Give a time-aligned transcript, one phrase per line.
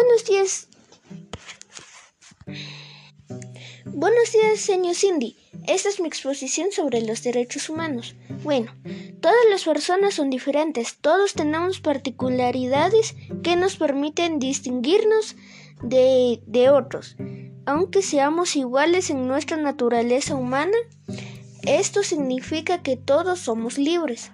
[0.00, 0.68] Buenos días.
[3.84, 5.36] Buenos días, señor Cindy.
[5.68, 8.14] Esta es mi exposición sobre los derechos humanos.
[8.42, 8.74] Bueno,
[9.20, 15.36] todas las personas son diferentes, todos tenemos particularidades que nos permiten distinguirnos
[15.82, 17.16] de, de otros.
[17.66, 20.78] Aunque seamos iguales en nuestra naturaleza humana,
[21.64, 24.32] esto significa que todos somos libres,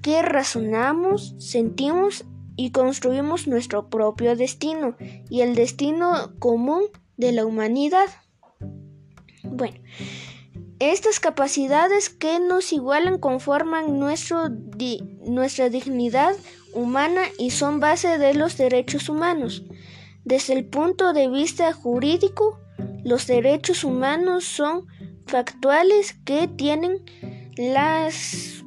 [0.00, 2.24] que razonamos, sentimos
[2.56, 4.96] y construimos nuestro propio destino
[5.28, 6.82] y el destino común
[7.16, 8.06] de la humanidad.
[9.44, 9.78] Bueno,
[10.78, 14.48] estas capacidades que nos igualan conforman nuestro
[15.20, 16.34] nuestra dignidad
[16.74, 19.62] humana y son base de los derechos humanos.
[20.24, 22.58] Desde el punto de vista jurídico,
[23.04, 24.86] los derechos humanos son
[25.26, 27.04] factuales que tienen
[27.56, 28.61] las,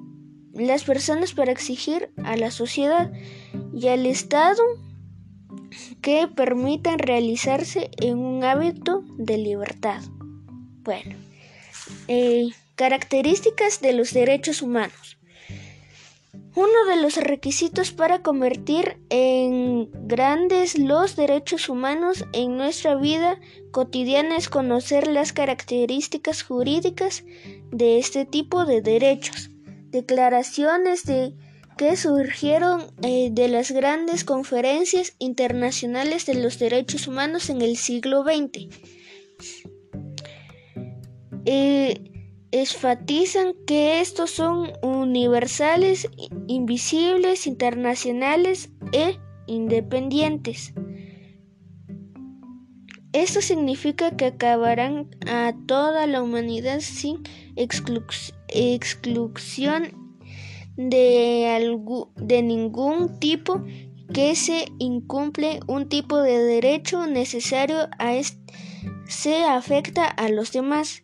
[0.56, 3.12] las personas para exigir a la sociedad
[3.74, 4.64] y al Estado
[6.02, 10.02] que permitan realizarse en un hábito de libertad.
[10.84, 11.16] Bueno,
[12.08, 15.18] eh, características de los derechos humanos.
[16.56, 23.42] Uno de los requisitos para convertir en grandes los derechos humanos en nuestra vida
[23.72, 27.26] cotidiana es conocer las características jurídicas
[27.72, 29.50] de este tipo de derechos.
[29.96, 31.34] Declaraciones de
[31.78, 38.24] que surgieron eh, de las grandes conferencias internacionales de los derechos humanos en el siglo
[38.24, 38.68] XX.
[41.46, 42.12] Eh,
[42.52, 46.10] enfatizan que estos son universales,
[46.48, 50.74] invisibles, internacionales e independientes.
[53.14, 57.24] Esto significa que acabarán a toda la humanidad sin
[58.56, 59.92] exclusión
[60.78, 61.78] de,
[62.16, 63.64] de ningún tipo
[64.14, 68.14] que se incumple un tipo de derecho necesario a
[69.08, 71.02] se afecta a los demás.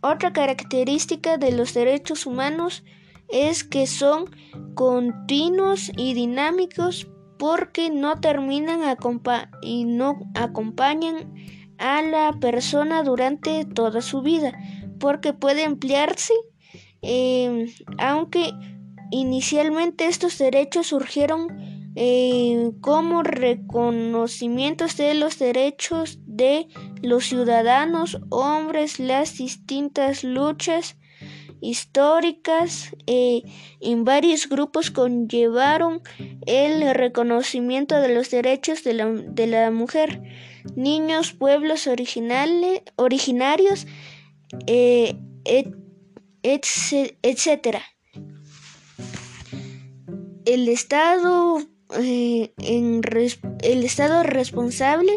[0.00, 2.84] Otra característica de los derechos humanos
[3.28, 4.30] es que son
[4.74, 8.80] continuos y dinámicos porque no terminan
[9.62, 11.34] y no acompañan
[11.78, 14.52] a la persona durante toda su vida,
[14.98, 16.32] porque puede emplearse
[17.06, 17.66] eh,
[17.98, 18.52] aunque
[19.10, 26.66] Inicialmente estos derechos surgieron eh, como reconocimientos de los derechos de
[27.02, 30.96] los ciudadanos, hombres, las distintas luchas
[31.60, 33.42] históricas eh,
[33.80, 36.02] en varios grupos conllevaron
[36.44, 38.92] el reconocimiento de los derechos de
[39.46, 40.20] la, mujer,
[40.74, 43.86] niños, pueblos originales, originarios,
[44.66, 45.16] eh,
[46.52, 47.78] etc
[50.46, 51.58] el Estado,
[52.00, 55.12] eh, el Estado responsable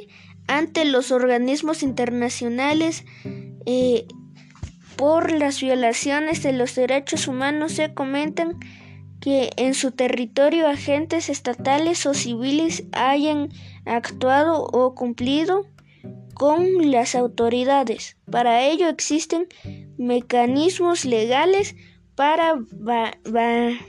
[0.48, 3.06] ante los organismos internacionales
[3.66, 4.06] eh,
[4.98, 8.60] por las violaciones de los derechos humanos se comentan
[9.22, 13.50] que en su territorio agentes estatales o civiles hayan
[13.86, 15.68] actuado o cumplido
[16.34, 18.18] con las autoridades.
[18.32, 19.48] Para ello existen
[20.00, 21.76] mecanismos legales
[22.16, 22.56] para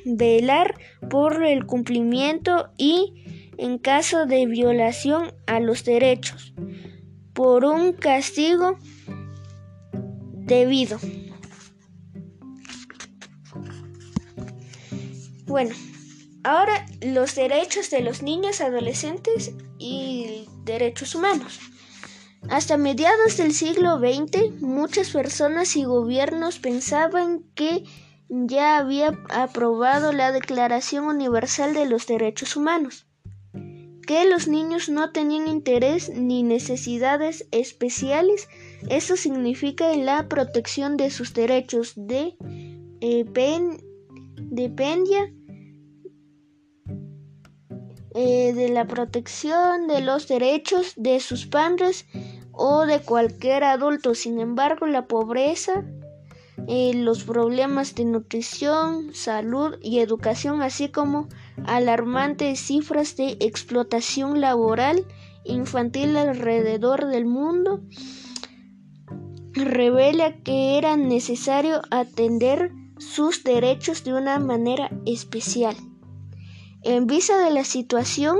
[0.04, 0.74] velar
[1.08, 3.24] por el cumplimiento y,
[3.56, 6.52] en caso de violación a los derechos,
[7.32, 8.76] por un castigo
[10.32, 10.98] debido.
[15.46, 15.74] Bueno,
[16.44, 21.69] ahora los derechos de los niños, adolescentes y derechos humanos.
[22.50, 27.84] Hasta mediados del siglo XX, muchas personas y gobiernos pensaban que
[28.28, 33.06] ya había aprobado la Declaración Universal de los Derechos Humanos,
[34.04, 38.48] que los niños no tenían interés ni necesidades especiales,
[38.88, 42.34] eso significa la protección de sus derechos de
[43.00, 43.24] eh,
[44.50, 45.32] dependía
[48.12, 52.06] eh, de la protección de los derechos de sus padres
[52.62, 54.14] o de cualquier adulto.
[54.14, 55.82] Sin embargo, la pobreza
[56.68, 61.28] eh, los problemas de nutrición, salud y educación, así como
[61.64, 65.06] alarmantes cifras de explotación laboral
[65.44, 67.80] infantil alrededor del mundo,
[69.52, 75.76] revela que era necesario atender sus derechos de una manera especial.
[76.82, 78.38] En vista de la situación,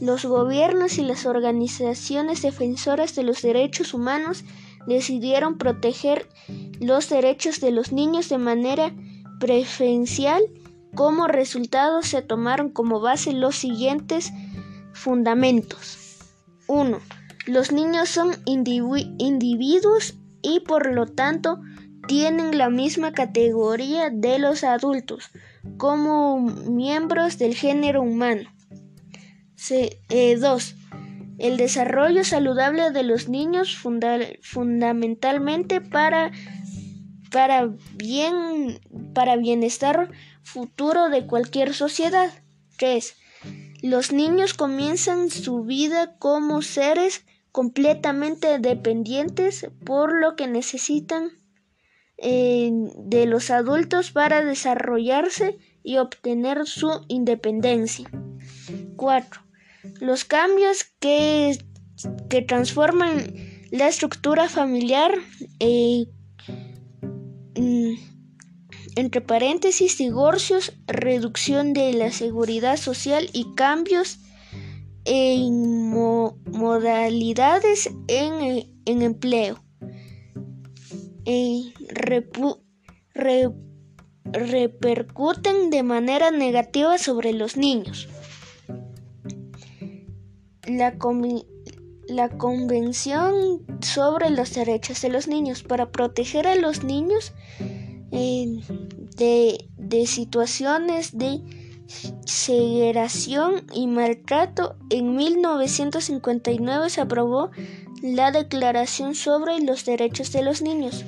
[0.00, 4.44] los gobiernos y las organizaciones defensoras de los derechos humanos
[4.86, 6.28] decidieron proteger
[6.80, 8.94] los derechos de los niños de manera
[9.38, 10.42] preferencial.
[10.94, 14.32] Como resultado se tomaron como base los siguientes
[14.92, 16.18] fundamentos.
[16.66, 16.98] 1.
[17.46, 21.60] Los niños son individuos y por lo tanto
[22.06, 25.30] tienen la misma categoría de los adultos
[25.76, 28.48] como miembros del género humano.
[29.68, 29.70] 2.
[30.10, 30.38] Eh,
[31.38, 33.76] el desarrollo saludable de los niños
[34.42, 36.32] fundamentalmente para,
[37.30, 38.80] para, bien,
[39.14, 40.10] para bienestar
[40.42, 42.30] futuro de cualquier sociedad.
[42.78, 43.16] 3.
[43.82, 51.30] Los niños comienzan su vida como seres completamente dependientes por lo que necesitan
[52.18, 58.10] eh, de los adultos para desarrollarse y obtener su independencia.
[58.96, 59.49] 4.
[60.00, 61.58] Los cambios que,
[62.28, 63.34] que transforman
[63.70, 65.12] la estructura familiar,
[65.60, 66.06] eh,
[67.56, 67.94] mm,
[68.96, 74.18] entre paréntesis, divorcios, reducción de la seguridad social y cambios
[75.04, 79.62] en modalidades en, empleo.
[81.24, 81.72] Eh,
[84.32, 88.09] repercuten de manera negativa sobre los niños.
[90.66, 90.96] La,
[92.08, 97.32] la Convención sobre los Derechos de los Niños para proteger a los niños
[98.12, 98.60] eh,
[99.16, 101.40] de, de situaciones de
[102.24, 107.50] segregación y maltrato, en 1959 se aprobó
[108.02, 111.04] la Declaración sobre los Derechos de los Niños.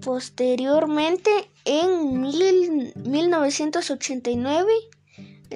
[0.00, 1.30] Posteriormente,
[1.64, 4.72] en 1989,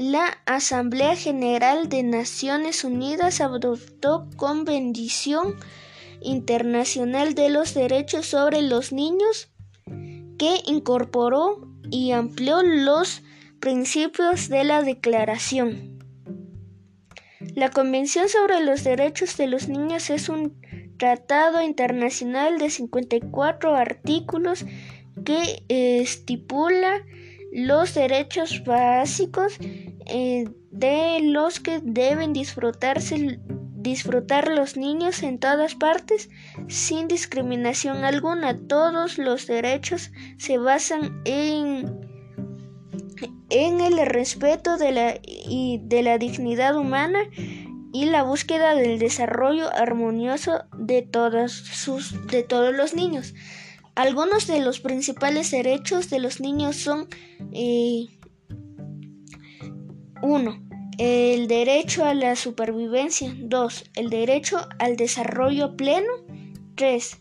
[0.01, 5.57] la Asamblea General de Naciones Unidas adoptó con bendición
[6.23, 9.51] internacional de los derechos sobre los niños
[10.39, 13.23] que incorporó y amplió los
[13.61, 15.99] principios de la Declaración.
[17.55, 20.59] La Convención sobre los Derechos de los Niños es un
[20.97, 24.65] tratado internacional de 54 artículos
[25.27, 27.03] que estipula
[27.53, 29.59] los derechos básicos
[30.11, 33.41] eh, de los que deben disfrutarse
[33.81, 36.29] disfrutar los niños en todas partes
[36.69, 38.59] sin discriminación alguna.
[38.59, 42.09] Todos los derechos se basan en,
[43.49, 47.21] en el respeto de la, y de la dignidad humana
[47.93, 53.35] y la búsqueda del desarrollo armonioso de, todos sus, de todos los niños.
[53.95, 57.09] Algunos de los principales derechos de los niños son
[60.23, 60.71] 1.
[60.99, 63.35] Eh, el derecho a la supervivencia.
[63.37, 63.91] 2.
[63.97, 66.13] El derecho al desarrollo pleno.
[66.75, 67.19] 3.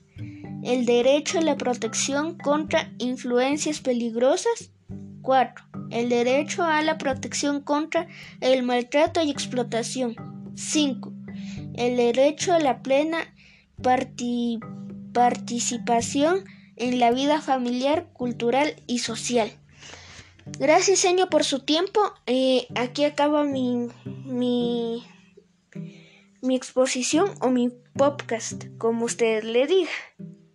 [0.63, 4.71] El derecho a la protección contra influencias peligrosas.
[5.21, 5.65] 4.
[5.91, 8.07] El derecho a la protección contra
[8.41, 10.15] el maltrato y explotación.
[10.55, 11.13] 5.
[11.75, 13.33] El derecho a la plena
[15.13, 16.43] participación
[16.75, 19.51] en la vida familiar, cultural y social.
[20.57, 22.01] Gracias, señor, por su tiempo.
[22.25, 23.89] Eh, aquí acaba mi,
[24.25, 25.05] mi,
[26.41, 29.91] mi exposición o mi podcast, como usted le diga.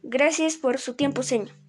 [0.03, 1.64] Gracias por su tiempo, señor.